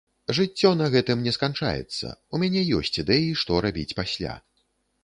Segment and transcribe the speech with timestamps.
[0.35, 4.39] Жыццё на гэтым не сканчаецца, у мяне ёсць ідэі, што рабіць пасля.